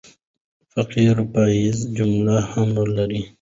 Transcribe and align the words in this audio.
فقره 0.71 1.23
پاییزه 1.33 1.85
جمله 1.97 2.35
هم 2.51 2.69
لري. 2.95 3.21